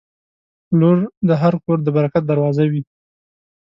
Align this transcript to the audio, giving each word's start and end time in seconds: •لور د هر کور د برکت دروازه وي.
•لور 0.79 0.97
د 1.27 1.29
هر 1.41 1.53
کور 1.63 1.77
د 1.83 1.87
برکت 1.97 2.23
دروازه 2.27 2.63
وي. 2.71 2.81